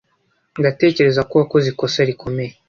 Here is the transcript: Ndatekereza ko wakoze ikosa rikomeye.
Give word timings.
Ndatekereza 0.59 1.21
ko 1.29 1.33
wakoze 1.41 1.67
ikosa 1.69 1.99
rikomeye. 2.09 2.53